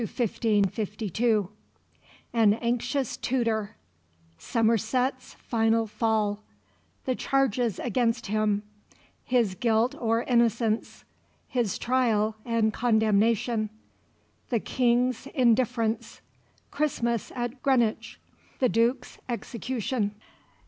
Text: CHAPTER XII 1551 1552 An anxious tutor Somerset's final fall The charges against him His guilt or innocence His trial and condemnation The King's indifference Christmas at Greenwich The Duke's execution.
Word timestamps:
CHAPTER 0.01 0.25
XII 0.41 0.55
1551 0.61 1.43
1552 2.31 2.33
An 2.33 2.53
anxious 2.59 3.17
tutor 3.17 3.75
Somerset's 4.39 5.35
final 5.35 5.85
fall 5.85 6.41
The 7.05 7.13
charges 7.13 7.77
against 7.77 8.25
him 8.25 8.63
His 9.23 9.53
guilt 9.53 9.93
or 9.99 10.23
innocence 10.23 11.05
His 11.47 11.77
trial 11.77 12.35
and 12.43 12.73
condemnation 12.73 13.69
The 14.49 14.59
King's 14.59 15.27
indifference 15.35 16.21
Christmas 16.71 17.31
at 17.35 17.61
Greenwich 17.61 18.19
The 18.57 18.69
Duke's 18.69 19.19
execution. 19.29 20.15